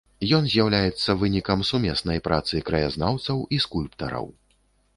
Ён 0.35 0.45
з'яўляецца 0.53 1.15
вынікам 1.23 1.59
сумеснай 1.71 2.23
працы 2.29 2.63
краязнаўцаў 2.73 3.45
і 3.57 3.61
скульптараў. 3.67 4.27